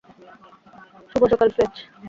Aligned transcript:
শুভ 1.11 1.21
সকাল, 1.31 1.49
ফ্লেচ। 1.55 1.73